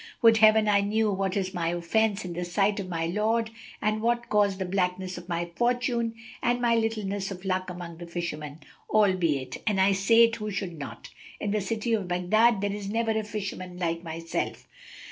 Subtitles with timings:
[0.23, 3.51] Would Heaven I knew what is my offence in the sight of my Lord
[3.83, 8.07] and what caused the blackness of my fortune and my littleness of luck among the
[8.07, 12.73] fishermen, albeit (and I say it who should not) in the city of Baghdad there
[12.73, 14.67] is never a fisherman like myself."